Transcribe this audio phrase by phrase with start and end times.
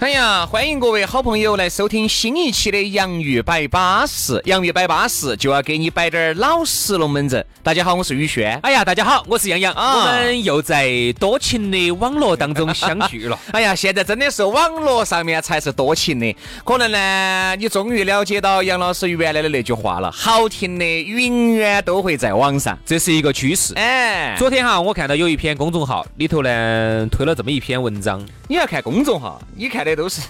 [0.00, 7.44] 哎呀，欢迎各位好朋友来收听新一期的《洋芋摆巴士》，洋芋摆巴士就要给你摆点儿老实龙门阵。
[7.62, 8.58] 大家好，我是宇轩。
[8.62, 9.74] 哎呀，大家好，我是杨洋。
[9.74, 13.38] 啊我们又在多情的网络当中相聚了。
[13.52, 16.34] 哎呀，现在真的是网络上面才是多情的。
[16.64, 22.76] 可能呢，你终于了解到杨老师原来的那句话了：好听的永远都会在网上。
[22.86, 23.74] 这是一个趋势。
[23.74, 30.20] 哎，昨天哈，我看到有一篇公众号里头呢推了这么一篇文章，你要看公众号，你看的都是，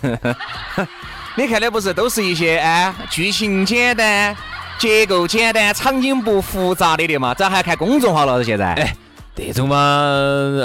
[1.36, 4.36] 你看的不是都是一些哎剧情简单、
[4.78, 7.32] 结构简单、场景不复杂的的嘛？
[7.34, 8.42] 咋还看公众号了？
[8.42, 8.72] 现在？
[8.74, 8.96] 哎，
[9.34, 9.76] 这种嘛，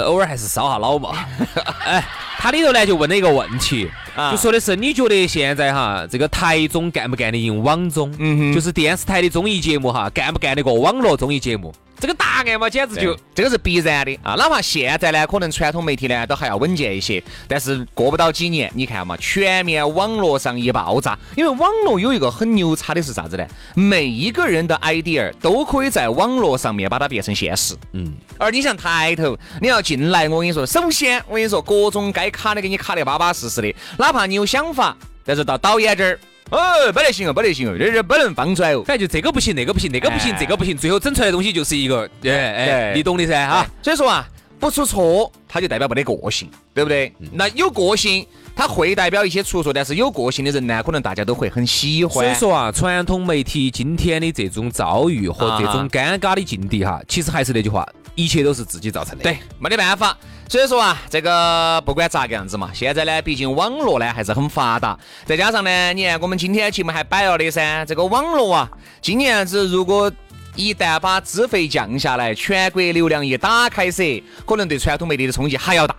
[0.04, 1.10] 偶尔还是烧下脑嘛。
[1.86, 2.04] 哎，
[2.38, 8.12] 他里头呢就问了一个问题，啊就说的是你觉得现在哈这个台中干不干得赢网综？
[8.18, 11.74] 嗯哼就是电视台的综艺节目哈，干不干得过网络综艺节目？
[11.98, 14.34] 这个答案嘛，简直就就这个是必然的啊！
[14.34, 21.18] 哪怕现在呢，可能传统媒体呢都还要稳健一些，但是过不到几年，你看嘛，全面网络上一爆炸。
[21.36, 23.46] 因为网络有一个很牛叉的是啥子呢？
[23.74, 27.74] 每一个人的 idea 都可以在网络上面把它变成现实。
[27.92, 36.18] 嗯，而你像抬头，你要进来，我跟你说，首先我跟你说，各种该卡的给你卡得巴巴适适的，哪怕你有想法，但是到导演这儿，
[36.50, 38.82] 哦，不得行哦，不得行哦，这这不能放出来哦。
[38.86, 43.66] 反正就这个不行，那个不行，那个不行，哎这个不行，最后整出来的东西就是一个，哎哎，对你懂的噻哈。
[43.82, 44.28] 所以说啊，
[44.60, 47.12] 不出错，它就代表没得个性，对不对？
[47.32, 52.12] 那有个性，它会代表一些出错，但是有个性的人呢，可能大家都会很喜欢。
[52.12, 59.22] 所以说啊，传统媒体今天的这种遭遇和这种尴尬的境地哈，其实还是那句话，一切都是自己造成的。
[59.22, 60.18] 对，没得办法。
[60.48, 70.10] 所以说啊，这个不管咋个样子嘛，现在呢，毕竟网络呢还是很发达，再加上呢，你看我们今天节目还摆了的噻，这个网络啊，今年子如果
[70.54, 75.94] 一旦把资费降下来，全国流量一打开噻，可能对传统媒体的冲击还要大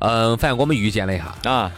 [0.00, 1.70] 嗯，反正我们预见了一下，啊。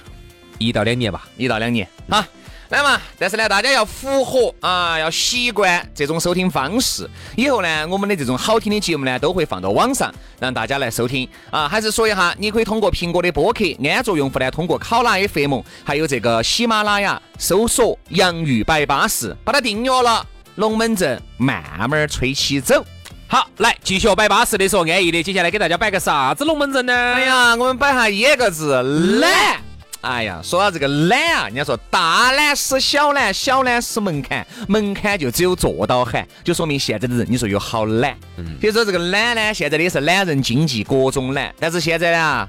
[0.58, 1.26] 一到两年吧。
[1.36, 2.24] 一到两年啊。
[2.72, 7.06] 来嘛，但是呢，大家要符合啊，要习惯这种收听方式。
[7.36, 10.10] 以后呢，我们的这种好听的节目呢，都会放到网上，
[10.40, 11.68] 让大家来收听啊。
[11.68, 20.26] 还是说一下，你可以通过苹果的播客，安卓用户呢，通过考拉 FM，还有这个喜马拉雅搜索“洋芋摆巴士”，把它订阅了。
[20.54, 22.82] 龙门阵慢慢吹起走。
[23.28, 26.94] 好，来继续摆巴适的说安逸的，接下来给大家摆个啥子龙门阵呢？
[26.94, 28.82] 哎，呀，我们摆下一个字
[29.20, 29.71] 懒。
[30.02, 38.16] 哎呀，说到这个懒啊，人家说大懒死小懒，小懒死门槛，门槛就只有做到喊，就说明现在的人，你说有好懒。
[38.60, 41.54] 所以说这个懒呢，现在的是懒人经济，各种懒。
[41.60, 42.48] 但是现在呢，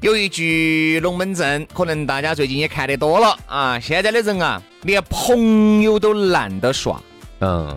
[0.00, 3.80] 有一句龙门阵，可能大家最近也看得多了啊。
[3.80, 7.02] 现在的人啊，连朋友都懒得耍。
[7.40, 7.76] 嗯，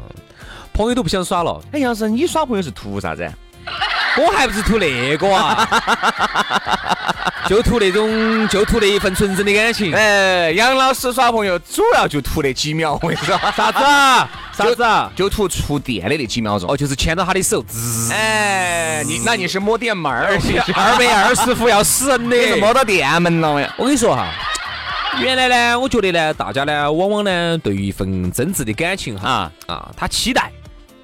[0.73, 3.27] 朋友都不想耍了，哎，杨生，你耍朋友是图啥子？
[4.17, 5.67] 我还不是图那个啊，
[7.47, 9.93] 就图那种，就图那一份纯真的感情。
[9.93, 14.29] 哎，杨老师耍朋友主要就图那几秒，我跟你说，啥子啊？
[14.55, 15.09] 啥子啊？
[15.15, 16.69] 就图触电的那几秒钟。
[16.69, 20.37] 哦，就是牵到他的手，滋，哎，你那你是摸电门儿，
[20.75, 22.35] 二百二十伏要死人的。
[22.35, 23.73] 你是摸到电门了呀？
[23.77, 24.27] 我跟你说哈，
[25.19, 30.51] 原来呢，我觉得呢，大家呢，往往呢，对于一份真挚的感情哈啊，啊，他期待，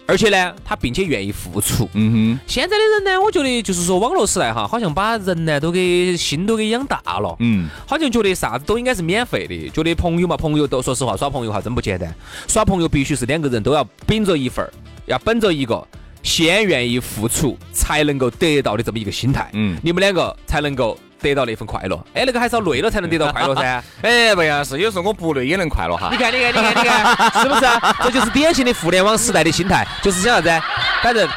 [0.07, 1.87] 而且呢，他并且愿意付出。
[1.93, 2.39] 嗯哼。
[2.47, 7.35] 现在的人呢，我觉得就是说网络时代哈，好像把人呢都给心都给养大了。
[7.39, 12.13] 嗯，好像觉得啥子都应该是免费的，觉得朋友嘛，朋友都说实话，耍朋友哈真不简单，
[12.47, 14.71] 耍朋友必须是两个人都要秉着一份儿，
[15.05, 15.85] 要本着一个
[16.23, 19.77] 先愿意付出才能够得到的这么一个心态，嗯。
[19.83, 21.99] 你们两个才能够得到那份快乐。
[22.13, 23.83] 哎，那个还是要累了才能得到快乐噻。
[24.01, 26.17] 哎，不要是，有时候我不累也能快乐哈你。
[26.17, 27.95] 看，你看，你看，你看， 是不是啊？
[28.03, 30.63] 这就是典型的互联网时代的心态，就是想啥子？
[31.01, 31.27] 反正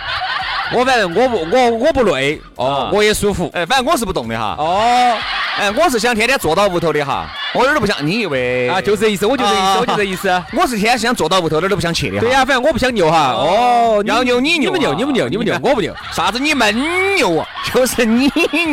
[0.72, 4.54] 我反正我不我我不累哦啊，我也舒服哎，反正我是不动的哈。
[4.58, 5.16] 哦
[5.58, 8.06] 哎，我是想天天坐到屋头的哈，我一点都不想。
[8.06, 10.42] 你以为啊，就这意思，我就这意啊思，我就这意思。
[10.56, 12.20] 我是天天想坐到屋头，一点都不想去的。
[12.20, 13.32] 对呀、反正我不想牛哈。
[13.32, 15.94] 哦，要牛你牛你不牛，啊你不牛，你们牛，我不牛。
[16.12, 16.74] 啥子你们
[17.16, 17.46] 牛啊？
[17.74, 18.30] 就是你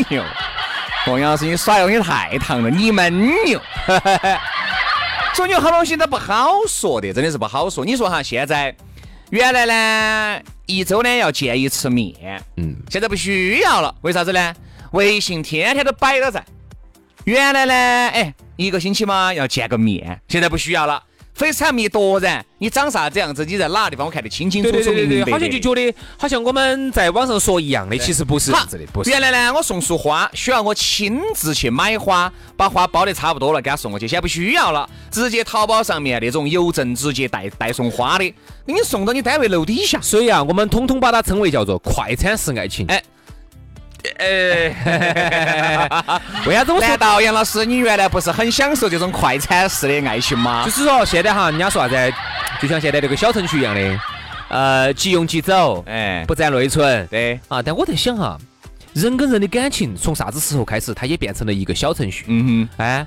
[0.09, 0.23] 牛。
[1.07, 3.61] 洪杨老师，你耍游戏太烫了，你闷牛。
[5.33, 7.85] 所以有好多东西都不好说的，真的是不好说。
[7.85, 8.75] 你说哈，现在
[9.29, 14.53] 原来呢，一周呢要见一次面，嗯，现在不需要了，为啥子呢？
[14.91, 16.43] 微信天天都摆到在。
[17.23, 21.01] 原来呢，哎，一个星期嘛要见个面，现在不需要了。
[21.37, 23.45] 非常密多然，你长啥子样子？
[23.45, 24.07] 你在哪个地方？
[24.07, 25.31] 我看得清清楚楚、明明白白。
[25.33, 28.83] 好像就觉得，好像我们在网上说一样的，其实不是这样子的。
[28.91, 29.11] 不是。
[29.11, 34.07] 原来呢，我送束花需要我亲自去买花，把花包得差不多了，给他送过去。
[34.07, 38.33] 现在不需要了，直接淘宝上面那种邮政直接代代送花的，
[38.65, 40.01] 给你送到你单位楼底下。
[40.01, 42.87] 所以啊，我们统统把它称为叫做快餐式爱情。
[42.87, 42.99] 哎。
[44.17, 44.69] 呃，
[46.45, 50.63] 为啥子我说到杨老师，你原来不是很享受这种快餐式的爱情吗？
[50.65, 52.13] 就是说现在哈，人家说啥子，
[52.61, 53.99] 就像现在这个小程序一样的，
[54.49, 57.61] 呃，即用即走，哎，不占内存，对啊。
[57.61, 58.37] 但我在想哈，
[58.93, 62.25] 人跟人的感情从啥子时候开始，它也变成了一个小程序？
[62.27, 63.05] 嗯哼，哎。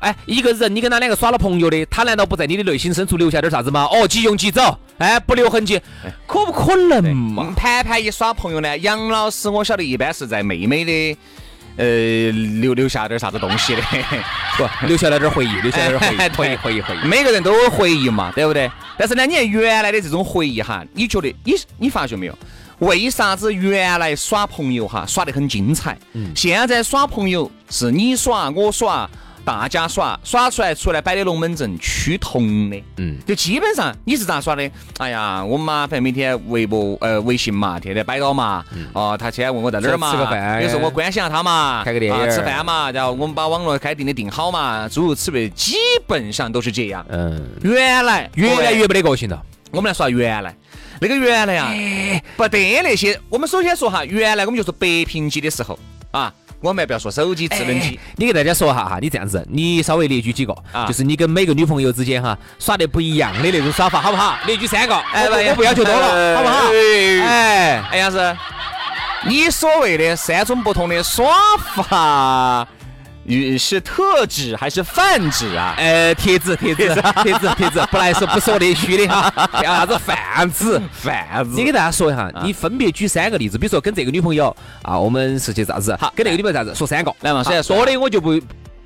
[0.00, 3.88] 哎，一个人，你跟他两个耍了朋友的，他难道不在你的内心深处留下点啥子吗？
[3.90, 5.80] 哦，即用即走，哎，不留痕迹，
[6.26, 7.52] 可不可能嘛？
[7.56, 11.18] 盘盘一耍朋友呢，杨老师我晓得一般是在妹妹的，
[11.76, 12.30] 呃，
[12.60, 13.82] 留留下点啥子东西的，
[14.56, 17.06] 不，留下来点回忆， 留下来点回忆，回忆， 回忆，回忆。
[17.06, 18.70] 每个人都有回忆嘛，对不对？
[18.96, 22.38] 但是呢，你看原来的这种回忆哈，你觉得你你发现没有？
[22.78, 25.98] 为啥子原来耍朋友哈耍得很精彩？
[26.12, 29.10] 嗯，现在耍朋友是你耍我耍。
[29.48, 34.70] 大家耍耍出来，出来摆的龙门阵趋同的，嗯，就基本上你是咋耍的？
[34.98, 38.62] 哎呀，我们嘛，反正每天微博呃微信嘛，天天摆到嘛，
[38.92, 47.02] 哦，他天天问我在哪儿嘛，吃个饭，有时候我关心下他嘛，开个电影，吃饭嘛，然后我们把网络该定的定好嘛，诸如此类，基本上都是这样。
[47.08, 49.42] 嗯，原来越来越没得个性了。
[49.70, 50.54] 我们来耍原来，
[51.00, 53.18] 那个原来呀，不得那些。
[53.30, 55.78] 我们首先说哈，原来我们就是白屏机的时候
[56.10, 56.30] 啊。
[56.60, 60.54] 我们不要说手机、智能机，你给大家说哈哈，你这样子，你稍微列举几个，
[60.86, 64.36] 就是你跟每个女朋友之间哈耍的不一样的那种耍法，好不好？
[64.46, 66.72] 列举三个，哎，我不要求多了，好不好？
[67.24, 68.36] 哎，哎杨子，
[69.26, 71.26] 你所谓的三种不同的耍
[71.74, 72.66] 法。
[73.58, 75.74] 是特指还是泛指啊？
[75.78, 76.84] 呃，贴子，贴子，
[77.22, 79.32] 贴子， 贴纸，不来说不说那虚的哈，
[79.62, 80.80] 叫 啥子泛指？
[80.92, 81.50] 泛指。
[81.50, 85.96] 你给大家说一下，你分别举三个例子，比如说跟这个女朋友啊，我们是去啥子？
[86.00, 86.74] 好，跟那个女朋友啥子？
[86.74, 88.40] 说三个，来嘛，说说的我就不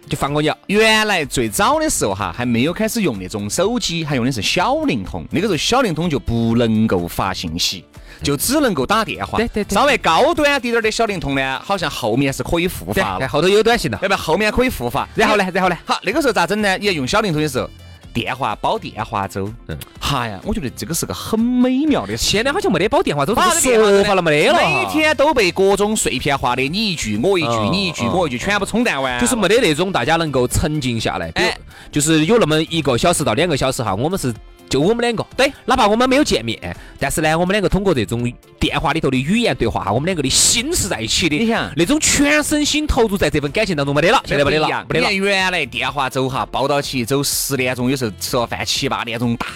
[0.09, 0.59] 就放过你了。
[0.67, 7.85] 原来最早的时候哈，还没有开始用那种手机，还用的是小灵通，那个时候小灵通就不能够发信息。
[8.23, 9.75] 就只能够打电话，对对对。
[9.75, 14.17] 稍微高端滴点儿的小灵通呢，好像后面是可以复发了，后头有短信了，对吧？
[14.17, 15.09] 后面可以复发。
[15.17, 15.45] 然后呢？
[15.53, 15.77] 然后呢？
[15.85, 16.79] 好，那个时候咋整呢？
[16.79, 17.69] 你要用小灵通的时候，
[18.13, 19.53] 电话煲电话粥。
[19.69, 19.79] 嗯。
[20.01, 22.17] 哈呀，我觉得这个是个很美妙的。
[22.17, 23.41] 现在好像没得煲电话粥这
[23.79, 24.59] 个，说法了没得了。
[24.59, 29.21] 每天都被各种碎片化的你一句我一句，你一句我一句，全部冲淡完。
[29.21, 31.57] 就是没得那种大家能够沉静下来，哎，
[31.91, 34.33] 就是有那么一个小时到两个小时哈，我们是。
[34.73, 36.59] 就我们两个，对，哪怕我们没有见面，
[36.99, 41.37] 但是呢，我们两个通过这种电话里头的语言对话，哈，我们两个的心是在一起的。
[41.37, 45.13] 你想，那种全身心投入在这份感情当中没得了，现在没得了，没得了。
[45.13, 49.47] 原来电话走哈，抱到起走十点钟，有时候吃了饭七八点钟打，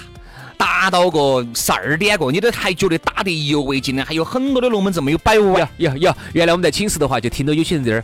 [0.58, 5.66] 打到个十二点过，你都还觉得打得意犹未尽呢，还有很多的龙门阵没有摆完。
[5.78, 7.96] 有有，原来我们在寝室的话，就听到有些人在这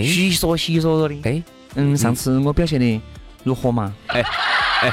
[0.00, 1.14] 儿稀说稀说说的。
[1.24, 1.42] 哎，
[1.74, 3.00] 嗯，上次我表现的
[3.42, 3.94] 如何嘛？
[4.06, 4.24] 哎
[4.80, 4.92] 哎。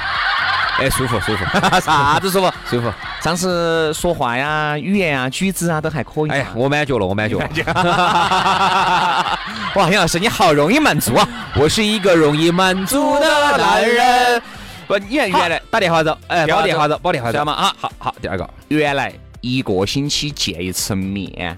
[0.82, 1.46] 哎，舒服舒服，
[1.80, 2.92] 啥子舒服舒服？
[3.22, 6.30] 上次说话呀、语言啊、举止啊都还可以。
[6.30, 7.48] 哎呀，我满足了，我满足了。
[9.76, 11.28] 哇，杨老师你好容易满足啊！
[11.56, 14.42] 我是一个容易满足的男人。
[14.88, 17.74] 不，你看原来打电话走，哎，打电话走，打电话走嘛啊！
[17.80, 21.58] 好好，第二个，原来一个星期见一次面。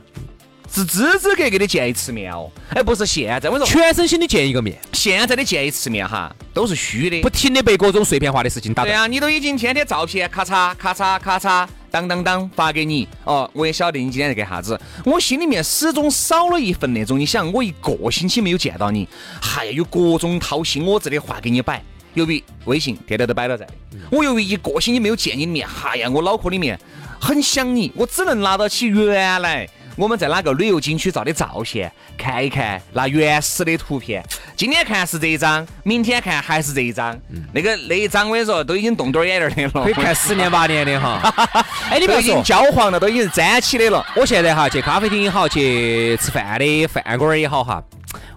[0.74, 4.76] 是支支格格的见一次面哦，哎，不是现在，我说全身心的见一个面。
[4.92, 8.92] 现在的见一次面哈，都是虚的，不停的被各种碎片化的事情打断。
[8.92, 17.20] 对啊，你都已经天天照片咔嚓咔嚓咔嚓当当当发给你哦，我也晓得你今天在干啥子，我心里面始终少了一份那种。
[17.20, 19.08] 你想，我一个星期没有见到你，
[19.40, 21.80] 还有各种掏心窝子的话给你摆。
[22.16, 23.68] 由于微信天天都摆到在，
[24.10, 26.80] 我由于一个星期没有见你面，哎呀，我脑壳里面
[27.22, 29.70] 很想你，我只能拿到起原来。
[29.96, 34.24] 我们在哪个旅游景区照的照片看一看，那原始的图片。
[34.56, 37.18] 今天看是这一张，明天看还是这一张。
[37.54, 41.34] 那个那一张我跟你说，都已经动点眼儿的了，可以看十年八年的哈。
[41.92, 44.04] 哎，你不要说，焦黄了，都已经粘起的了。
[44.16, 47.84] 我现在哈去咖啡厅也好，去吃饭的饭馆也好哈。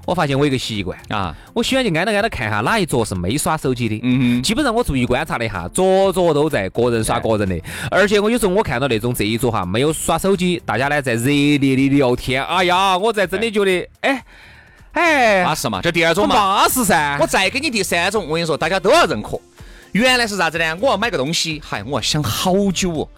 [0.06, 4.00] 我发现我有个习惯啊，我喜欢去挨着挨着看哈，哪一桌是没耍手机的。
[4.04, 7.60] 嗯基本上我注意观察了一下，桌桌都在个人耍个人的。
[7.90, 12.42] 而且我有时候我看到那种这一桌哈没有耍手机，大家呢在热烈的聊天。
[12.44, 14.24] 哎呀，我在真的觉得，哎
[14.92, 17.18] 哎，巴适嘛，这第二种嘛，巴适噻。
[17.20, 19.38] 我再给你第三种，我跟你说，大家都要认可。
[19.90, 20.76] 原来是啥子呢？
[20.80, 23.08] 我要买个东西，嗨，我要想好久哦。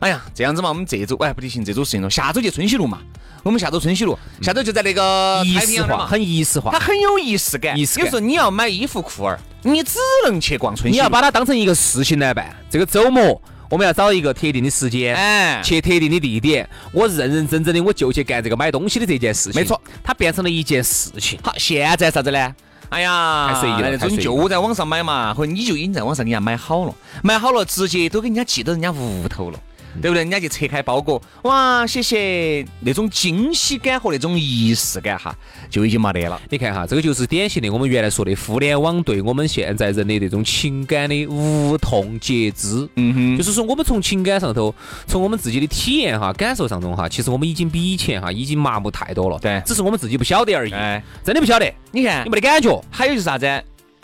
[0.00, 2.98] 哎呀，这样子嘛，我们这周哎不得行，这周事情了，下周去春熙路嘛。
[3.42, 7.76] 我们下周春熙路，下周就在那个仪式化，很仪式化，它很有仪式感。
[7.76, 8.04] 仪式感。
[8.04, 10.92] 有时候你要买衣服裤儿，你只能去逛春熙。
[10.92, 12.54] 你要把它当成一个事情来办。
[12.70, 19.60] 这个周末我们要找一个特定的时间，哎，去特定的地点，我认认真真的我就去干这个买东西的这件事情。
[19.60, 21.38] 没错，它变成了一件事情。
[21.42, 22.54] 好，现在啥子呢？
[22.90, 29.58] 哎呀，太随意了，那种就在网上买嘛，或者你就已经在网上给人家买好了，买好了直接都给人家寄到人家屋头了。
[30.00, 30.22] 对不对？
[30.22, 35.34] 人家就拆开包裹，哇，谢谢那种惊喜感和那种仪式感哈，
[35.68, 36.40] 就已经没得了。
[36.48, 42.88] 你看哈，这个就是典型的我们原来说的互联网对我们现在人的那种情感的无痛截肢。
[42.96, 44.74] 嗯哼，就是说我们从情感上头，
[45.06, 49.38] 从我们自己的体验哈、感受上中哈，其实我们已经比以前哈已经麻木太多了。
[49.40, 50.72] 对，只是我们自己不晓得而已。
[50.72, 51.72] 哎，真的不晓得。
[51.90, 52.82] 你看，你没得感觉。
[52.90, 53.46] 还有就是啥子？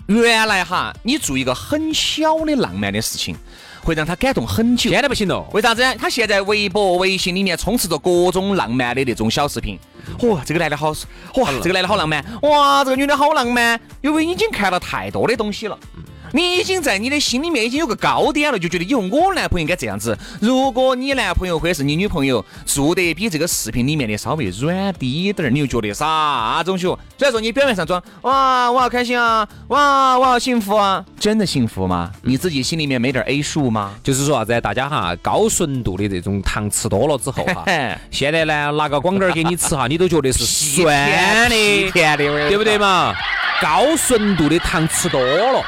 [0.08, 3.36] 原来哈，你做一个很小的浪漫的事情。
[3.80, 5.40] 会让他感动很久，现在不行了。
[5.52, 5.82] 为啥子？
[5.98, 9.78] 他现在微博、微信里面充斥着各种浪漫的那种小视频。
[10.18, 10.88] 嚯，这个男的好，
[11.36, 13.80] 哇，这个男的好浪漫，哇，这个女的好浪漫。
[14.02, 15.78] 因为已经看了太多的东西了。
[16.32, 20.16] 你已经在你的心里面已经有个高点了，就觉得以后我男朋友应该这样子。
[20.40, 26.87] 如果你男朋友或者是你女朋友做得比这个视频里面的稍微软滴点儿，你就觉得啥东西？
[27.16, 32.11] 虽然说你表面上装哇，我好开心啊，哇，我好幸福啊，真的幸福吗？
[32.23, 33.94] 你自己心里面没点 A 数吗？
[34.02, 34.61] 就是说啥子？
[34.61, 37.64] 大家哈，高纯度的这种糖吃多了之后哈，
[38.11, 40.44] 现在呢拿个广杆给你吃哈，你都觉得是
[40.78, 43.14] 酸的、甜的，对不对嘛？
[43.61, 45.64] 高纯度的糖吃多了。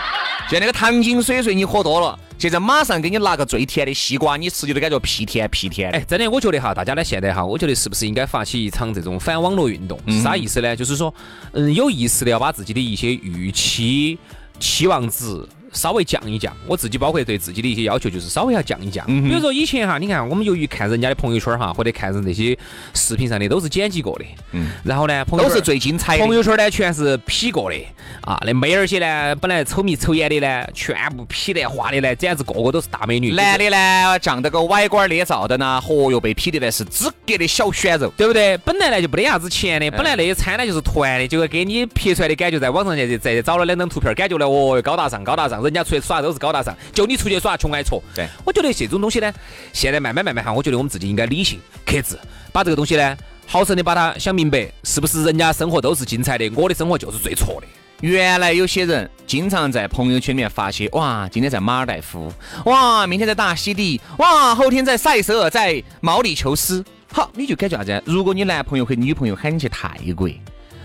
[0.50, 5.92] 就那个糖精水水你喝多了，现在马上给你拿个最甜的西瓜，你吃起都感觉屁甜屁甜。
[5.92, 9.96] 哎，真的，我觉得哈，大家呢现在哈，我觉得是不是应该发起一场这种反网络运动？
[10.20, 10.74] 啥意思呢？
[10.74, 11.14] 就是说，
[11.52, 14.18] 嗯，有意识的要把自己的一些预期、
[14.58, 15.46] 期望值。
[15.72, 19.06] 稍微降一降，我自己包括对自己的一些要求，就是稍微要降一降。
[19.06, 22.56] 比如说以前哈，你看我们由于看人家的朋友圈哈，或者看人那些
[22.94, 26.24] 视频上的都是剪辑过的，嗯，然后呢，朋友都是最精彩的。
[26.24, 27.76] 朋友圈呢全是 P 过的
[28.22, 33.32] 啊，那妹儿些呢，本来丑眉丑眼的呢，全部 P 的画的呢，简直个个都是大美女。
[33.32, 38.56] 男的呢，长得个歪瓜裂枣的呢，嚯哟，被 P 的呢是资格的小鲜肉，对不对？
[38.58, 46.40] 本来呢就没得啥子钱的，本来那些餐呢就是团的，结果给你 P 出来的感觉，在网上去再找了两张图片，感觉呢，哦，高大上，高大上，人家出去耍都是。
[46.40, 48.02] 高大上，就你出去耍穷挨挫。
[48.14, 49.30] 对，我觉得这种东西呢，
[49.74, 52.18] 现在慢慢慢慢哈，我觉得我们自己应该理性克制，
[52.50, 53.14] 把这个东西呢，
[53.46, 57.66] 好生的把它想明白，是不是人家生活都是精彩的，我的生活就是最错的。
[58.00, 62.32] 原来有些人经常在朋友圈里面发些，哇，今天在马尔代夫，
[62.64, 66.82] 哇，明天在大溪地，哇，后天在塞舌尔，在毛里求斯。
[67.12, 68.02] 好，你就感觉啥子？
[68.06, 70.26] 如果你男朋友和女朋友喊你去泰国，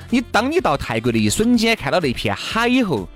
[0.10, 3.08] 你当你到泰国的一瞬间，看到那片海以后。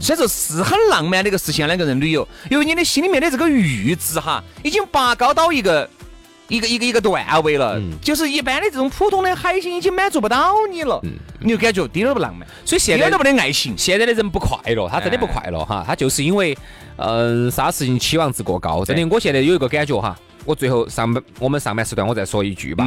[0.00, 5.88] 虽然说是很浪漫的一个事情，两个人旅游，因为你的心里面的这个阈值哈，已经拔高到一个
[6.48, 11.00] 一个一个一个段位了，就是一般的这种普通的海鲜已经满足不到你了，
[11.40, 13.76] 你就感觉一点都不浪漫，所以现在都没得爱情。
[13.76, 16.56] 现在的人不快乐，他真的不快乐哈，他就是因为
[16.96, 18.84] 嗯啥事情期望值过高。
[18.84, 22.84] 真的，我现在有一个感觉哈，我最后上班我们上班时段我再说一句吧。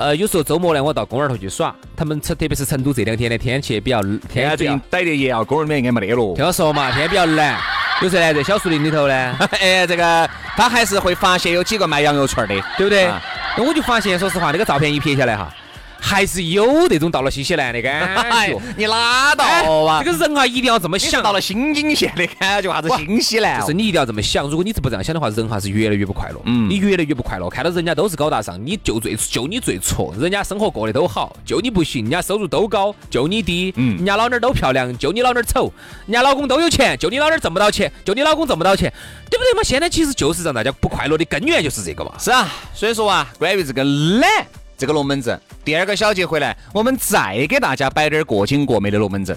[0.00, 1.74] 呃，有时候周末呢，我到公园头去耍。
[1.94, 4.00] 他们成，特别是成都这两天的天气比较
[4.32, 6.34] 天最近逮得严啊，公园里面应该没得了。
[6.34, 7.60] 听我说嘛，天比较蓝。
[8.00, 10.26] 有时候呢，在小树林里头呢， 哎，这个
[10.56, 13.10] 他还是会发现有几个卖羊肉串的，对不对？
[13.58, 15.54] 那我就发现，说实话，那个照片一拍下来哈。
[16.00, 18.16] 还是有那种到了新西兰的感
[18.48, 19.44] 觉，你拉倒
[19.86, 20.02] 吧！
[20.02, 21.22] 这个人啊，一定要这么想。
[21.22, 23.60] 到了新津县的感觉，啥子新西兰？
[23.60, 24.48] 就是你一定要这么想。
[24.48, 26.40] 如果你是不这样想的话，人哈是越来越不快乐。
[26.46, 30.14] 嗯，你越来越不快乐，看到人家都是高大上，你就最就你最挫。
[30.18, 32.02] 人家生活过得都好，就你不行。
[32.02, 33.72] 人家收入都高，就你低。
[33.76, 35.70] 嗯，人家老娘都漂亮，就你老娘丑。
[36.06, 38.90] 人家老公都有钱，就你老娘挣不到钱，就你老公挣不到钱，
[39.30, 39.62] 对不对嘛？
[39.62, 42.12] 现在其实就是让大家不快乐的根源就是这个嘛。
[42.18, 44.46] 是啊，所以说啊，关于这个懒。
[44.80, 49.36] 这个龙门阵，第二个小节回来，我们再给大家摆点过精过美的龙门阵。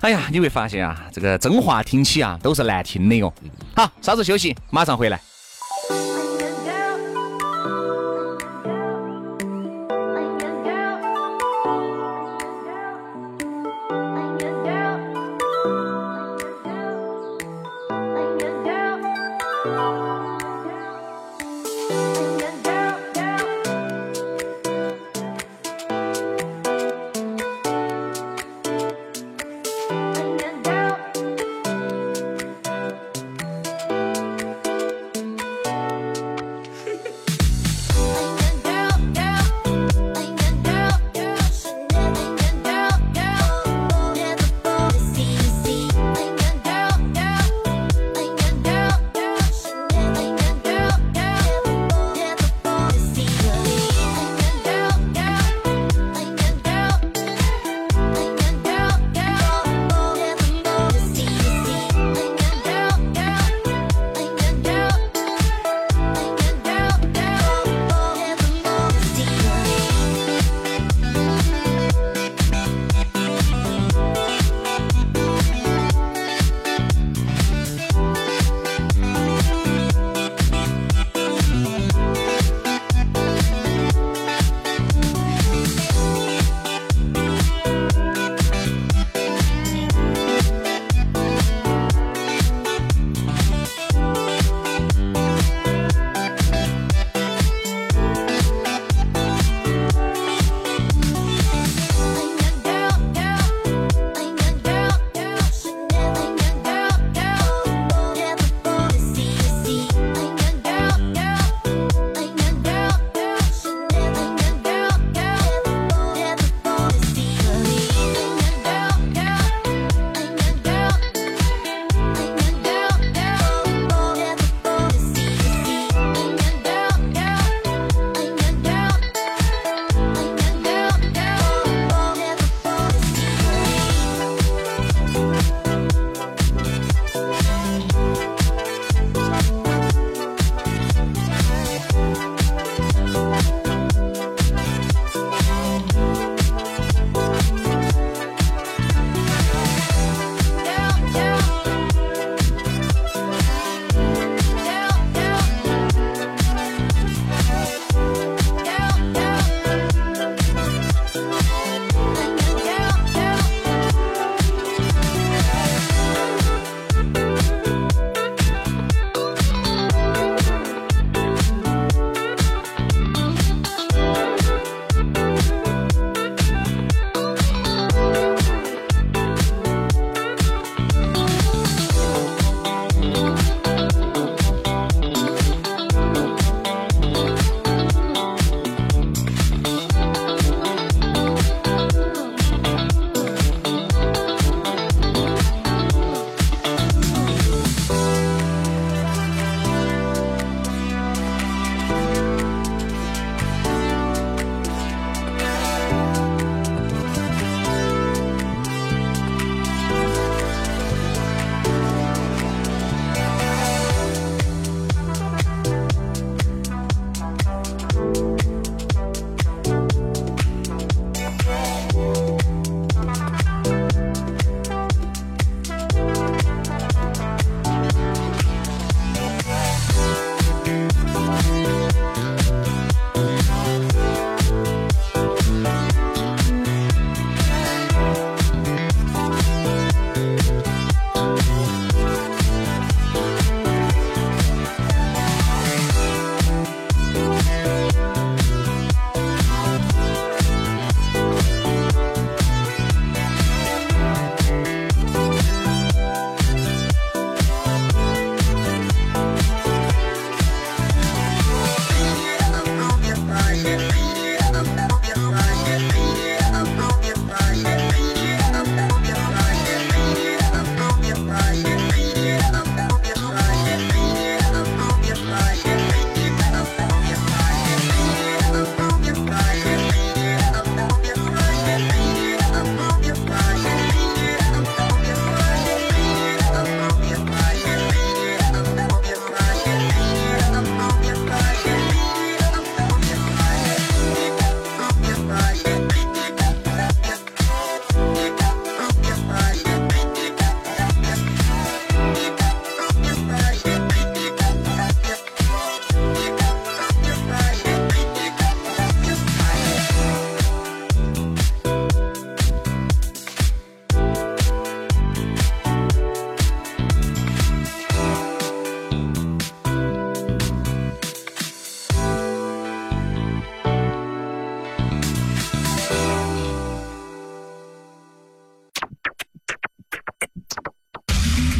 [0.00, 3.32] 哎呀，你会发现啊，这个真话听起啊都是难听的哟。
[3.76, 5.20] 好，稍事休息，马上回来。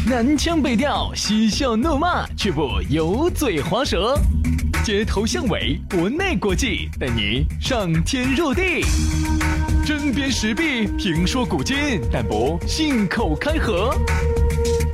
[0.07, 4.17] 南腔北调，嬉笑怒骂，却不油嘴滑舌。
[4.83, 8.81] 街头巷尾，国内国际，带你上天入地。
[9.83, 11.75] 针砭时弊，评说古今，
[12.13, 13.93] 但不信口开河。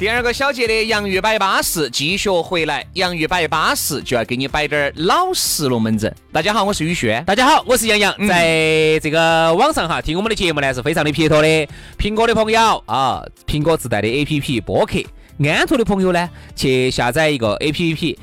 [0.00, 6.10] 第二个小节的洋芋摆巴士继续回来，洋芋摆巴士就要给你摆点儿老实龙门阵。
[6.32, 7.22] 大家好，我是宇轩。
[7.26, 8.26] 大家好，我是杨洋。
[8.26, 11.68] 在这个网上哈，听我们的节目呢是非常的撇脱的。
[11.98, 15.02] 苹果的朋友啊，苹果自带的 APP 播客；
[15.46, 18.16] 安卓的朋友呢，去下载一个 APP，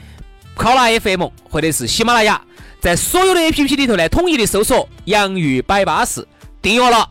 [0.55, 2.41] 考拉 FM 或者是喜马拉雅，
[2.81, 6.27] 在所有的 APP 里头呢，统一的搜索“洋芋摆巴士”，
[6.59, 7.07] 订阅了。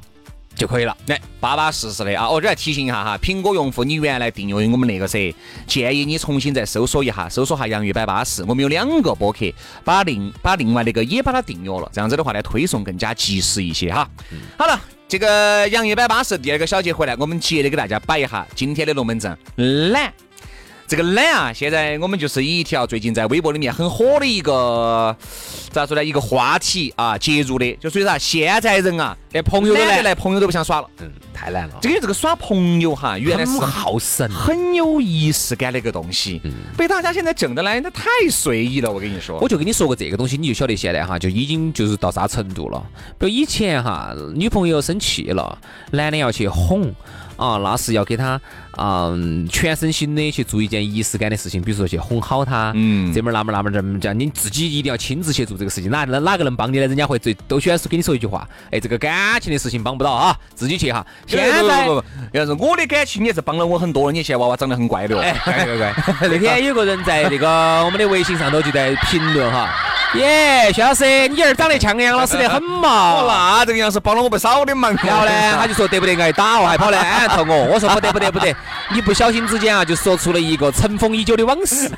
[0.57, 2.29] 就可以了，来巴巴适适的啊！
[2.29, 5.33] 我这要提醒一下哈，苹果用户，你原来订阅我们那个噻，
[5.67, 8.43] 建议你重新再搜索一下，搜索下洋芋摆巴士。
[8.49, 9.45] 我们有两个播客，
[9.85, 14.09] 把另把另外那个也把它订阅了，这样子的话呢，推送更加及时一些哈。
[14.57, 19.37] 好了，这个洋芋摆巴士第二个小节回来，我们接着给大家摆一下今天的龙门阵，
[19.93, 20.13] 懒。
[20.89, 25.15] 这个懒啊，现在我们就是以一条最近在微博里面很火的一个
[25.73, 26.05] 咋说呢？
[26.05, 28.17] 一个话题啊，接入的，就所以啥？
[28.17, 30.89] 现在人啊，连朋友都懒得来，朋友都不想耍了。
[31.01, 31.75] 嗯，太难了。
[31.83, 36.41] 这个这个耍朋友哈，原来是好神，很有仪式感的一个东西。
[36.45, 36.53] 嗯。
[36.77, 38.89] 被大家现在整的来，那太随意了。
[38.89, 42.81] 我跟你说，我就跟你说过这个东西，你就晓得现在哈，就已经就是到啥程度了。
[43.19, 45.59] 比如以前哈，女朋友生气了，
[45.91, 46.95] 男的要去哄。
[47.37, 48.41] 啊，那是要给他
[48.77, 55.91] 嗯全身心的去做一件仪式感的事情，比如说去哄好他，嗯，这门那门那门这么讲，你自己一定要亲自去做这个事情。
[55.91, 56.87] 哪哪哪个能帮你呢？
[56.87, 61.05] 人家会最都喜欢说跟你说一句话，哎，这个感情的事情帮不到啊，自己去哈。
[61.27, 61.49] 现在
[62.33, 65.95] 要是我的感情也是帮了我很多，你现在娃娃长得很乖的哦，乖乖乖。
[66.23, 67.49] 那天有个人在那个
[67.85, 69.69] 我们的微信上头就在评论哈。
[70.15, 72.89] 耶，薛老师，你儿长得像杨老师的很嘛？
[72.89, 74.95] 哦那这个杨老师帮了我不少的忙。
[75.03, 77.65] 然后呢，他就说得不得挨打哦，还跑来安头我。
[77.65, 78.55] 我说不得不得不得，
[78.93, 81.89] 你不小心之间啊，就说出了一个尘封已久的往事，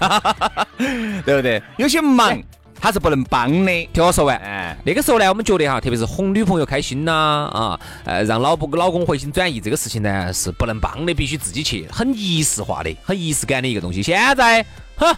[1.24, 1.62] 对不对？
[1.76, 2.40] 有些忙
[2.81, 3.88] 他是不能帮的。
[3.92, 7.12] 听我说完，哎，那个时候呢，我们觉得哈，特别是哄女朋友开心呐，
[7.52, 14.02] 啊，呃，让老婆老公回心转意这个事情呢，是不能帮的，必须自己去，很仪式化的，很仪式感的一个东西。
[14.02, 14.64] 现在，
[14.96, 15.14] 哼。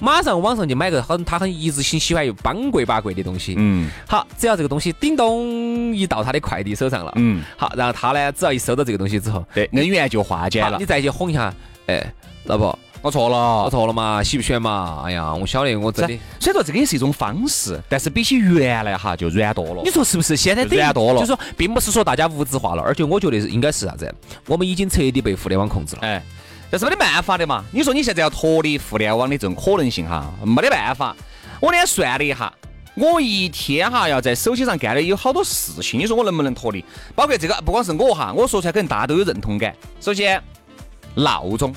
[0.00, 10.76] 马上网上就买个很他很一直很喜欢又帮贵八贵的东西，嗯，好，只要这个东西叮咚一到他的快递手上了，嗯，好，然后他呢，只要一收到这个东西之后，对，恩怨就化解了。
[10.78, 11.54] 你再去哄一下，
[11.86, 12.04] 哎，
[12.44, 15.02] 老婆，我错了，我错了嘛，喜不喜欢嘛？
[15.04, 16.18] 哎呀，我晓得，我真的。
[16.40, 19.82] 所以说这个也是一种方式，但是比起原来哈就软多了。
[19.84, 20.36] 你说是不是？
[20.36, 24.12] 现在软多了，就说并不是说大家物质化了，而且我觉得是应该是啥子？
[24.46, 26.02] 我们已经彻底被互联网控制了。
[26.02, 26.22] 哎。
[26.74, 27.64] 这是没得办法的嘛？
[27.70, 31.14] 你说你现在要脱离互联网的这种可能性哈，没得办法。
[31.60, 32.52] 我那天算了一下，
[32.96, 36.84] 我一天哈要在手机上干的有好多事情，你说我能不能脱离？
[37.14, 39.72] 包括这个，不光是我哈，我说出来可能大家都有认同感。
[40.00, 40.42] 首先，
[41.14, 41.72] 闹钟，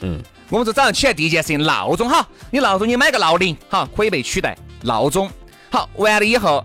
[0.00, 4.54] 嗯，我们说早上起来第一件事情，闹钟哈，你闹钟你买个闹铃哈，可以被取代。
[4.82, 5.30] 闹钟
[5.70, 6.62] 好，完了以后，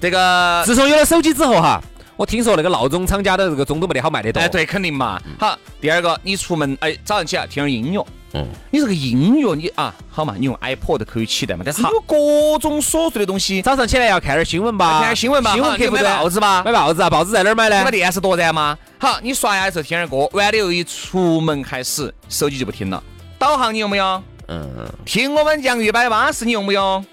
[0.00, 1.80] 这个自从有了手机之后哈。
[2.22, 4.38] 我听说那个闹钟厂家的这个钟都没得好卖得多。
[4.38, 5.20] 哎，对，肯定嘛。
[5.40, 8.06] 好，第二个，你出门哎，早上起来听点音乐。
[8.34, 8.46] 嗯。
[8.70, 11.64] 你这个音乐你啊，好嘛，你用 iPod 可以取代嘛。
[11.66, 13.60] 但是有各种琐碎的东西。
[13.60, 15.02] 早上起来要看点新闻吧。
[15.02, 15.52] 看新闻吧。
[15.52, 16.62] 新闻客买报纸吧。
[16.64, 17.10] 买报纸啊？
[17.10, 17.82] 报纸在哪儿买呢？
[17.82, 18.78] 买电视多燃嘛。
[19.00, 23.02] 好，你刷牙的时候听点歌，完了又一出门开始，手机就不听了。
[23.36, 24.22] 导航你用不用？
[24.46, 24.70] 嗯，
[25.04, 27.04] 听我们洋芋摆巴士，你用不用？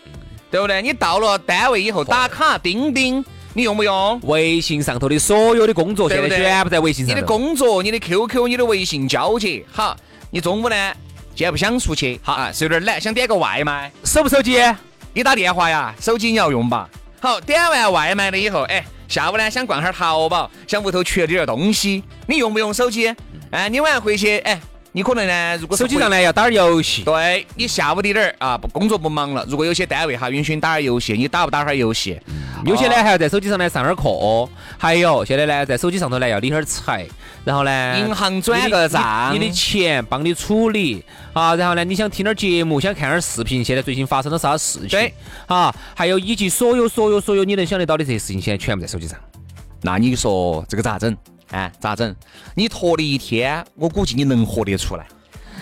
[0.51, 0.83] 对不对？
[0.83, 4.19] 你到了单位以后打卡钉钉，你用不用？
[4.23, 7.25] 微信上头的所有的工作现在全部在微信上你的。
[7.25, 9.97] 工作、你的 QQ、你的微信交接，好，
[10.29, 10.75] 你中午呢，
[11.35, 14.59] 今天不想出去，好啊，是有点懒，想点个外卖，手不手机？
[15.13, 16.87] 你打电话呀，手机你要用吧？
[17.19, 23.13] 好，点完外卖了以后，哎，下午呢想逛下淘宝，想屋头缺点东西，你用不用手机？
[23.49, 27.03] 哎，你晚上回去，哎，你可能呢，如果手机上呢要打点游戏。
[27.03, 32.19] 对你下午的点儿啊，不工作不忙了，如果有些单位哈允许你打点游戏，你打不打会儿游戏？
[32.65, 37.07] 有些呢还要在手机上呢上点儿课，还有现在呢在手机上头呢要理点儿财，
[37.45, 44.89] 然后呢银行转个账你的钱帮你处理啊，然后呢你想听点儿节目，想看点儿视频，现在最近发生了啥事情？
[44.89, 45.13] 对，
[45.45, 49.17] 啊，还有以及所有所有所有你能想得到的这些事情，现在全部在手机上。
[49.81, 51.15] 那你说这个咋整？
[51.51, 52.15] 哎，咋整？
[52.55, 55.05] 你脱离一天，我估计你能活得出来。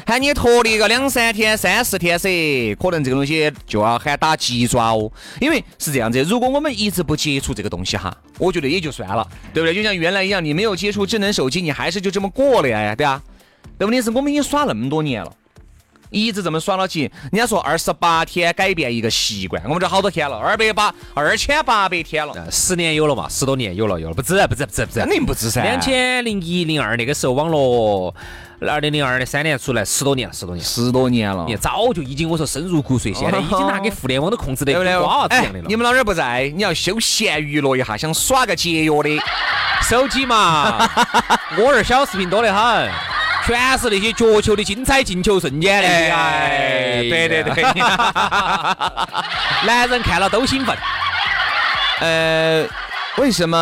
[0.06, 5.12] 喊你脱离个两三天、三四天噻，可能这个东西就要喊打鸡爪哦。
[5.41, 9.73] 因为是这样子，如果我们一直不接触这个东西哈，我觉得也就算了，对不对？
[9.73, 13.21] 就像原来一样，你没有接触智能手机，你还是就这么过了呀，对啊。
[13.78, 15.34] 但问题是我们已经耍那么多年了。
[16.10, 25.10] 一直这么耍到起，人家说二十八天改变一个习惯，我们这好多天了，二百八二千八百天了，呃十年有了嘛，十多年有了有了，不止不止不止不止肯。
[25.10, 25.63] 定不止噻。
[25.63, 28.13] 两千零一零二那个时候网络，
[28.62, 30.65] 二零零二的三年出来，十多年了十多年。
[30.65, 35.28] 十多年了你，早就已经我说深入骨髓，现在已经拿给互联网都控制得对不对跟瓜娃？
[35.28, 35.65] 子一哎样的了。
[35.67, 39.20] 你们老儿不在，你要休闲娱乐一下，想耍个节约的，
[39.88, 40.78] 手机嘛，
[41.58, 42.89] 我这儿小视频多得很，
[43.47, 45.88] 全是那些角球的精彩进球瞬间的。
[45.88, 47.63] 哎，对对对，
[49.65, 50.75] 男人看了都兴奋。
[52.01, 52.65] 呃，
[53.17, 53.55] 为什么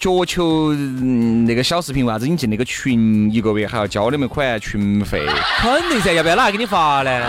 [0.00, 5.22] 角球嗯那个小视频为啥子你进那个群一个月还要交你们款群费？
[5.58, 7.22] 肯定噻，要不要哪给你发呢？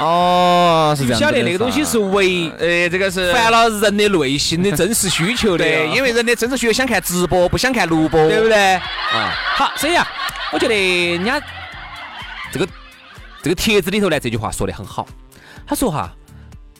[0.00, 1.20] 哦，是这样。
[1.20, 5.64] 晓得那个东西是为呃，这个是烦了人的内心的真实需求的。
[5.64, 8.48] 对，因为人的真实需求想看直播，不想看录播，对不？
[8.48, 8.74] 对？
[8.74, 10.10] 啊，好，这样啊，
[10.52, 11.40] 我觉得人家
[12.52, 12.68] 这个
[13.42, 15.06] 这个帖子里头呢，这句话说的很好。
[15.66, 16.12] 他说哈，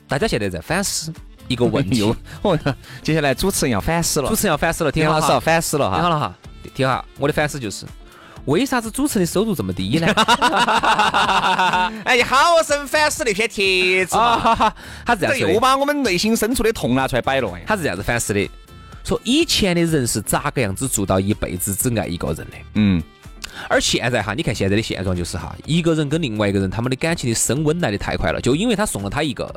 [0.08, 1.12] 大家现在在反思
[1.46, 2.02] 一个问题，，
[2.42, 2.58] 哦，
[3.02, 5.96] 接下来主持人要反思了主，持人要反思了，听好哈田老师要，反思了哈。
[5.96, 6.34] 听好了哈，
[6.74, 7.86] 听好，我的反思就是，
[8.46, 10.06] 为啥子主持人的收入这么低呢？
[12.04, 17.48] 哎，你好生反思那篇帖子啊嘛，哈哈，他是这样说的，这又把我们内心深处的痛拿出来摆了。
[17.54, 18.50] 哎他是这样子反思的，
[19.04, 22.56] 说以前的人是咋个样子做到一辈子只爱一个人的？
[22.74, 23.02] 嗯，
[23.68, 29.50] 而现在哈，你看现在的现状就是哈，一个人跟另外一个人他们的感情的升温来的太快了，就因为他送了他一个，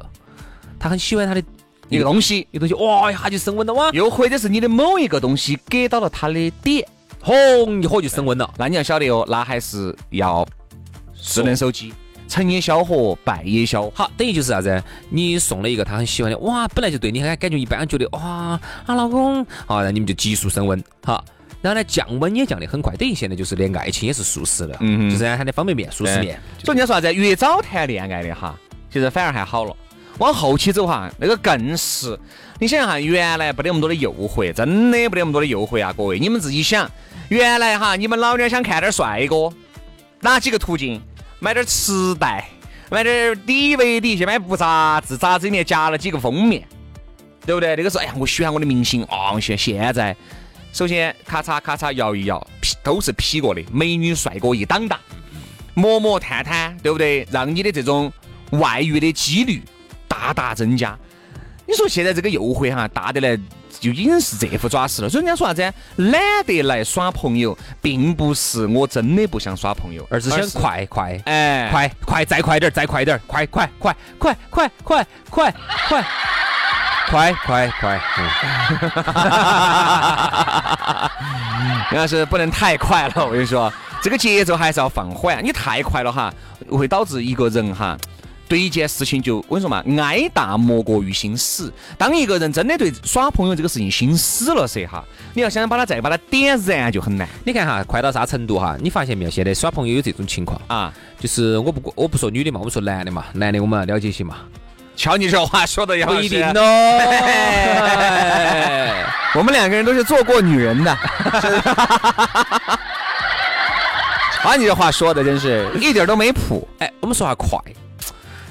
[0.80, 1.44] 他很喜欢他的
[1.90, 6.88] 一个东西，一个东西，哇一下就升温了哇，又或者是你的某一个东西给到了他的点，
[7.22, 8.54] 轰一火就升温了。
[8.58, 10.46] 那你要晓得哦，那还是要
[11.16, 11.94] 智能手机，
[12.28, 13.92] 成也萧何，败也萧何。
[13.96, 14.84] 好，等于就是啥子？
[15.10, 18.22] 你送了一个他很喜欢的，哇，本来就对你感感觉一般，觉得哇
[18.86, 21.24] 啊老公，好，那你们就急速升温，好，
[21.64, 26.38] 然后呢降温也降得很快，等于现在就是连爱情也是速食了，嗯就是喊的方便面、速食面。
[26.64, 27.14] 所以人家说啥子？
[27.14, 28.56] 越早谈恋爱的哈，
[28.92, 29.76] 其实反而还好了。
[30.20, 32.20] 往后期走哈，那个更是。
[32.60, 35.92] 你想想哈，原来不得那么多的诱惑，真的不得那么多的诱惑啊！
[35.98, 36.88] 各位，你们自己想，
[37.30, 39.52] 原来哈，你们老娘想看点帅哥，
[40.20, 41.02] 哪几个途径？
[41.40, 42.48] 买点磁带，
[42.92, 46.64] 买点 DVD，去买部杂志，杂志里面夹了几个封面，
[47.46, 47.76] 对不对？
[47.76, 49.38] 那个时候，哎呀，我喜欢我的明星啊！
[49.42, 50.16] 现现在，
[50.74, 55.00] 首先咔嚓咔嚓摇一摇，P 都是 P 过的，美女帅哥一档档。
[55.76, 57.28] 摸摸探探，对不对？
[57.32, 58.12] 让你的这种
[58.52, 59.64] 外遇的几率
[60.08, 60.98] 大大增加。
[61.68, 63.38] 你说现在这个诱惑哈大得来，
[63.80, 65.10] 就已经是这副爪式了。
[65.10, 65.74] 所以人家说啥子？
[65.96, 75.56] 懒得来耍朋友，并不是我真的不想耍朋友，而是想快快哎，快快再快点儿，再快点儿，快快快快快快快
[75.88, 76.06] 快
[77.10, 78.02] 快快快！
[81.92, 83.26] 但 是不能太快了。
[83.26, 85.44] 我跟你说，这个节奏还是要放缓。
[85.44, 86.34] 你太快了哈，
[86.70, 87.98] 会导致一个人哈。
[88.46, 91.72] 对一件事情就我跟你说嘛，挨打莫过于心死。
[91.98, 98.76] 当一个人真的对耍朋友这个事情心死了噻哈，你要想把他再把他点燃就很难你看哈，快到啥程度哈？
[98.80, 99.32] 你发现没有？
[99.32, 100.94] 现在耍朋友有这种情况，啊。
[101.20, 104.40] 就是我不我不说女的嘛，我说男的嘛，男的我们要了解些嘛，
[104.96, 106.44] 瞧你这话说的也不一定。
[106.56, 107.00] 哦。
[109.36, 110.96] 我们两个人都是做过女人的。
[114.42, 116.68] 瞧你这话说的真是一点都没谱。
[116.80, 117.58] 哎，我们说下快，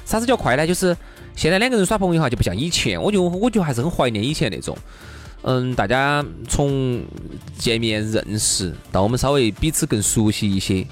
[0.05, 0.67] 啥子叫快呢？
[0.67, 0.97] 就是
[1.35, 4.77] 现在两个人耍朋友哈，就不像以前，我就我就还是很怀念以前那种。
[5.43, 7.03] 嗯，大家从
[7.57, 10.85] 见面认识到我们稍微彼此更熟悉一些，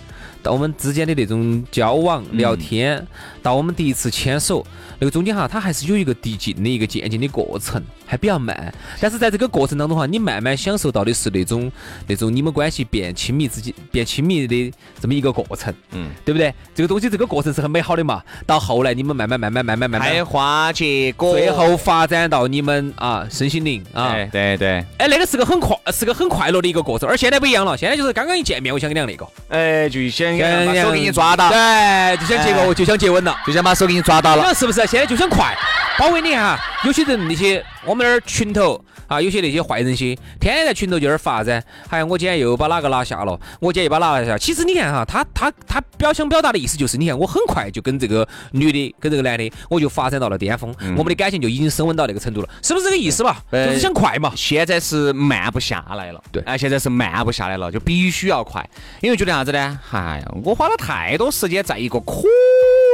[0.44, 3.08] 到我们之间的那种交往聊天，
[3.42, 4.66] 到我们第一次牵手，
[5.00, 8.74] 那个中间哈，它还是有一个递进的一个渐进的过程，还比较慢。
[9.00, 11.72] 但是在这个过程当中哈，你慢慢享受到的是那种
[12.08, 16.54] 那种你们关系变亲密之间变亲密的这么一个过程，嗯，对不对？
[16.76, 18.22] 这个东西这个过程是很美好的嘛。
[18.46, 34.86] 到后来你们慢慢慢慢慢慢慢慢开花结果，最后发展到你们啊身心灵啊，对对对，哎，那个是个很快是个很快乐的一个过程，而现在不一样了，现在就是刚刚一见面，我想跟你那个，哎，就想把手给你抓到，对，就想结个，就想接吻了，就想把手给你抓到了，是不是？
[34.88, 35.56] 现在就想快，
[35.98, 38.84] 包括你哈，有些人那些我们那儿群头。
[39.12, 41.62] 啊，有些那些坏人些，天天在群头就那儿发噻。
[41.90, 44.38] 哎，我今天又把哪个拿下了，我今天又把哪个拿下。
[44.38, 53.44] 其实你看哈，他他他表想表达的意思就是，你看我很快就跟这个女的，跟这个男的，我就发展到了巅峰，我们的感情就已经升温到那个程度了，是不是这个意思吧？
[53.52, 54.32] 就是想快嘛。
[54.34, 56.24] 现在是慢不下来了。
[56.32, 58.66] 对，啊，现在是慢不下来了，就必须要快，
[59.02, 59.78] 因为觉得啥子呢？
[59.92, 62.22] 哎呀，我花了太多时间在一个可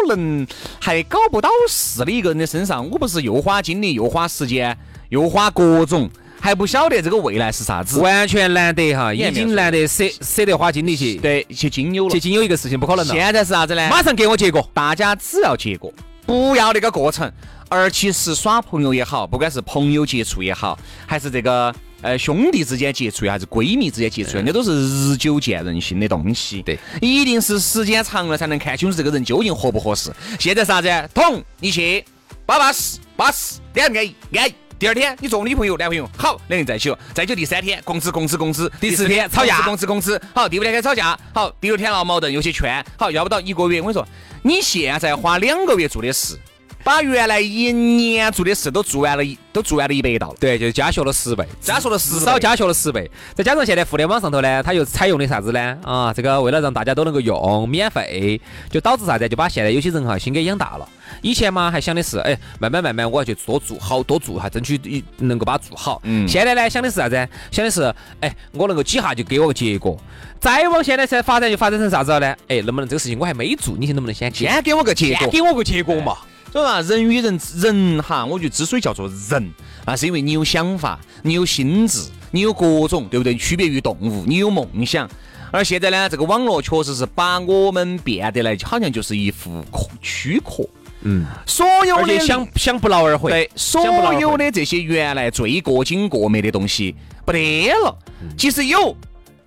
[0.08, 0.48] 能
[0.80, 4.78] 还搞不到事的一个人的身上，我不是又花精力又花时间。
[5.10, 13.14] 又花各种，还不晓得这个未来是啥子，完全难得哈，已经难得舍舍得花精力去对去经有了，去经有一个事情不可能了。
[13.14, 13.88] 现在是啥子呢？
[13.90, 15.94] 马上给我结果，大家只要结果，
[16.26, 17.32] 不要那个过程。
[17.70, 26.62] 而其实耍朋友也好，不管是朋友接触也好，还是这个呃兄弟之间接触，还是闺蜜之间接触，那都是日久见人心的东西。
[26.62, 30.12] 对，一定是时间长了才能看清楚这个人究竟合不合适。
[30.40, 31.10] 现在啥子？
[31.14, 32.04] 捅你去，
[32.46, 34.08] 八八十八十两个安
[34.50, 34.54] 逸。
[34.80, 44.08] 第二天你做女朋友男朋友好，两人在一起了，再就第三天工资工资工资，第四天吵架工资工资，好，第五天开始吵架，好，第六天闹矛盾又去劝，好，要不到一个月，我跟你说，
[44.44, 46.38] 你现在花两个月做的事，
[46.88, 55.78] 把原来一年做的事都做完了，一都做完了一百道，对，就加学了十倍，加学了至少加学了十倍，再加上现在互联网上头呢，它又采用的啥子呢？
[55.84, 58.40] 啊，这个为了让大家都能够用免费，
[58.72, 59.28] 就导致啥子？
[59.28, 60.88] 就把现在有些人哈心给养大了。
[61.22, 64.80] 以前嘛，还想的是，哎，慢慢慢慢，我要去多做好多做哈，争取
[65.18, 66.00] 能够把它做好。
[66.06, 66.26] 嗯。
[66.26, 67.28] 现在呢，想的是啥子？
[67.52, 70.00] 想的是，哎，我能够几下就给我个结果。
[70.40, 72.36] 再往现在才发展，就发展成啥子了呢？
[72.48, 75.28] 哎，能不能这个事情我还没做，你能不能先先给我个结果？
[75.28, 76.16] 给我个结果嘛。
[76.58, 79.52] 所以，人与人人哈，我觉得之所以叫做人，
[79.86, 83.36] 那是因为你有想法，你有心智，你有各种，对不对？
[83.36, 85.10] 区别于动物，你有梦想。
[85.52, 89.64] 而现在呢，这个网络确实是把我们变得来，好像就是一副
[90.02, 90.68] 躯壳。
[91.02, 93.86] 嗯，所有的想想不劳而获，对，所
[94.20, 97.96] 有的这些原来最过精过美的东西不得了。
[98.36, 98.96] 其实有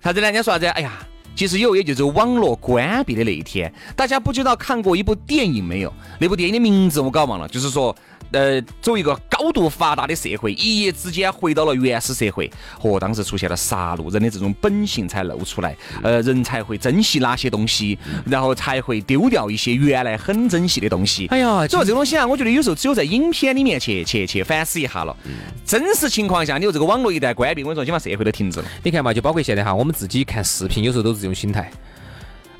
[0.01, 0.27] 啥子呢？
[0.27, 0.65] 人家说啥子？
[0.67, 0.93] 哎呀，
[1.35, 3.73] 其实有，也就是网络关闭的那一天。
[3.95, 5.93] 大家不知道看过一部电影没有？
[6.19, 7.95] 那部电影的名字我搞忘了，就是说。
[8.31, 21.27] 呃，走一个高度发达的社会，一夜之间回到了原始社会，和当时出现了杀戮，人的这种本性才露出来，呃，人才会珍惜哪些东西，然后才会丢掉一些原来很珍惜的东西。
[21.27, 25.15] 哎呀，主要这个东西啊，我觉得有时候只有在影片里面去去去反思一下了。
[25.65, 28.65] 真实情况下，你说这个网络一旦关闭，我跟你说，基本上社会都停止了。
[28.83, 31.71] 你看嘛，就包括现在哈，我们自己看视频，有时候都是这种心态。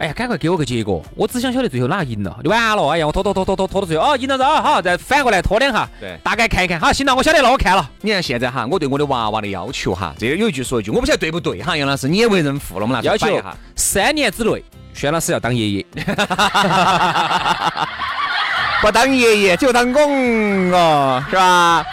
[0.02, 1.06] 哎呀，赶快给我个结果！
[1.16, 2.90] 我只想晓得最后哪个赢了，就完了。
[2.90, 7.88] 哎呀，我拖拖拖拖拖拖到最后，哦，赢了噻，好，再反过来拖两下，对，大概看一看，好，行了，我晓得了，我看了。
[8.02, 13.40] 你看现在哈，我对我的娃娃的要求哈，这个有一句说一句，我不晓得对不对哈，杨老师，你也为人父了，我们要求
[13.76, 14.64] 三年之内，
[14.96, 15.86] 轩老师要当爷爷，
[18.82, 21.86] 不当爷爷就当公哦，是吧？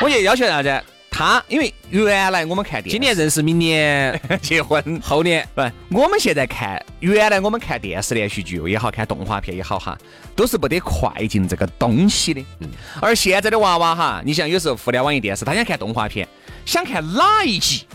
[0.00, 0.82] 我也要求啥子？
[1.22, 5.62] 他因为原来我们看电，今年认识，明年 结婚，后年不，
[5.96, 9.96] 我们现在看原来我们看电视连续剧也好看动画片也好哈，
[10.34, 12.44] 都是不得快进这个东西的。
[12.58, 12.68] 嗯。
[13.00, 16.26] 而现在的娃娃哈，你像有时候互联网一电视，他想看动画片，
[16.66, 17.86] 想看哪一集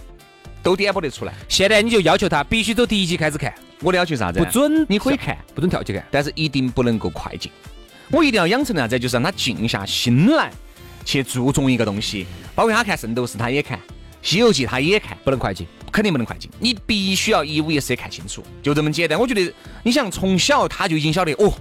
[0.63, 1.33] 都点不得出来。
[1.49, 3.53] 现在你就要求他必须从第一集开始看。
[3.81, 4.39] 我的要求啥子？
[4.39, 7.51] 不准你可以看，不准跳起看，但是一定不能够快进。
[8.09, 8.97] 我一定要养成啥子？
[8.97, 10.49] 就是让他静下心来。
[11.05, 13.77] 去注重一个东西，包括他看《圣斗士》，他也看
[14.23, 16.49] 《西游记》，他也看，不能快进，肯定不能快进。
[16.59, 19.19] 你必须要一五一十看清楚，就这么简单。
[19.19, 21.53] 我觉得，你想从小他就已经晓得哦，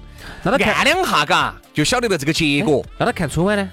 [0.43, 2.83] 那他看两下，嘎，就晓得了这个结果。
[2.97, 3.69] 那他看春晚呢？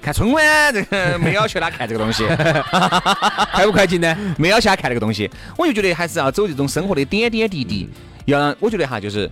[0.00, 2.26] 看春晚这个没要求他看这个东西
[3.52, 4.16] 快不快进呢？
[4.38, 5.30] 没要求他看这个东西。
[5.58, 7.86] 我就觉得还是要走这种生活的点点滴滴，
[8.24, 9.30] 要让我觉得哈，就是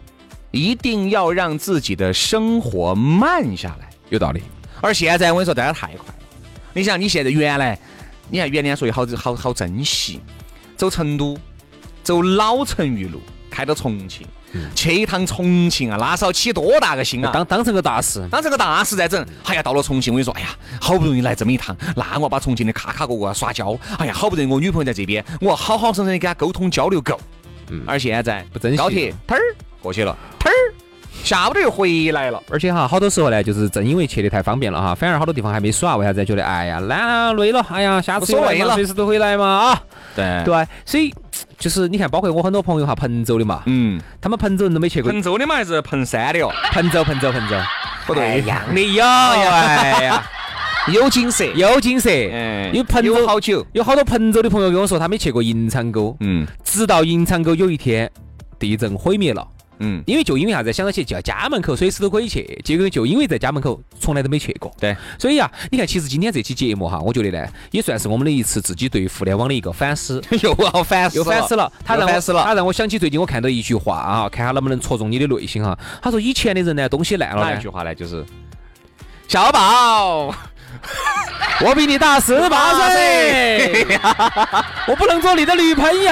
[0.50, 3.88] 一定要让自己的生活慢下来。
[4.10, 4.42] 有道理。
[4.82, 6.14] 而现在我跟你说，大家太快了。
[6.72, 7.78] 你想，你现在原来，
[8.28, 10.20] 你看原来说好好好珍惜，
[10.76, 11.36] 走成都，
[12.02, 14.26] 走老成渝路，开到重庆，
[14.74, 17.30] 去一趟重庆啊，那时候起多大个心啊！
[17.32, 19.24] 当当成个大事，当成个大事在整。
[19.44, 23.76] 哎呀，到了重庆，我跟你说，哎呀，好不容易来这么一趟，那我把重庆的卡卡角角啊耍焦。
[23.98, 27.18] 哎呀，好不容易我女朋友在这边，我要好好生生的跟她沟通交流够。
[27.68, 27.82] 嗯。
[27.86, 29.14] 而现在不珍惜，高铁，
[29.82, 30.74] 过去了，忒儿
[31.22, 32.42] 下午头又回来了。
[32.50, 36.24] 而且哈，好多时候呢，就是正因为去的太方便了哈，反而好多地方还没耍，为啥子？
[36.24, 39.82] 觉得哎呀，懒了累了，哎呀，下次无所谓了随时都回来嘛啊。
[40.14, 41.14] 对对，所以
[41.58, 45.10] 就是你看，包括我很多朋友哈，彭州的嘛，嗯，他们彭州人都没去过。
[45.10, 46.50] 彭州的嘛还是彭山的哦？
[46.72, 47.56] 彭州，彭州，彭州，
[48.06, 50.22] 不对，一样的有，哎呀，
[50.92, 52.10] 有景色，有景色。
[52.10, 58.10] 嗯，因为彭州好久，有好多彭州的朋友跟我说，他没去过银昌沟，嗯直到银昌沟有一天
[58.58, 59.46] 地震毁灭了。
[59.80, 64.70] 嗯，因为就因为啥子，想到起就要家门口随时都可以去，结果就因为在家门口从来都没去过。
[64.78, 70.22] 对，所以啊，你看，其实今天这期节目哈，我觉得呢，也算是我们的一次自己对互联网的一个反思。
[70.42, 75.78] 又要反思，又反思了，他让反思了他让我想起最近我看到一句话啊，看下能不能戳中你的内心哈。
[76.02, 77.94] 他说以前的人呢，东西烂了呢哪一句，话呢？
[77.94, 78.24] 就是
[79.28, 80.34] 小宝，
[81.62, 83.86] 我比你大十八岁，
[84.88, 86.10] 我不能做你的女朋友。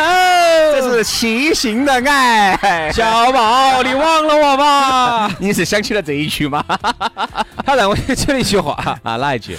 [0.74, 2.90] 这是畸形的爱。
[2.92, 5.30] 小宝，你忘了我吧？
[5.40, 6.62] 你是想起了这一句吗？
[7.64, 9.56] 他让我想起了一句话，啊，哪一句？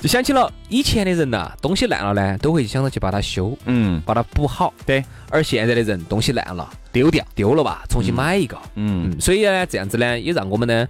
[0.00, 4.74] 就想起了以前的人呐、东西烂了呢，都会想着去把它修，嗯，把它补好。
[4.84, 7.24] 对，而现在的人东西烂了，丢掉。
[7.34, 8.56] 丢了吧，重新买一个。
[8.74, 10.86] 嗯嗯，所以呢，这样子呢，也让我们呢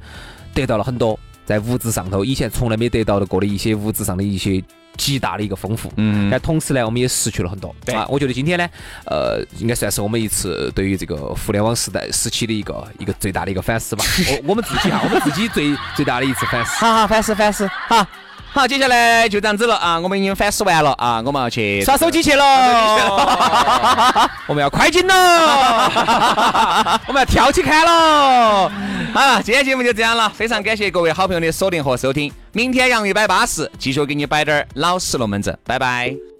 [0.55, 4.63] 得到了很多在物质上头以前从来没得到的过的一些物质上的一些
[4.97, 5.93] 极大的一个丰富。
[5.97, 7.75] 嗯但同时呢，我们也失去了很多。
[7.85, 8.69] 对啊，我觉得今天呢，
[9.07, 14.05] 呃，应该算是我们一次对于这个互联网时代时期的一个一个最大的一个反思吧。
[14.45, 16.73] 我我们自己哈，我们自己最最大的一次反思。
[16.77, 18.07] 好好反思反思，好
[18.55, 22.45] 好，接下来就这样子了啊，我们已经反思完了啊，我们要去耍手机去了，
[24.47, 28.71] 我们要快进了，我们要跳起看了。
[29.15, 36.32] 好，今天节目就这样了，非常感谢各位好朋友的锁定和收听，明天洋芋摆巴适，继续给你摆点儿老实龙门阵，拜拜。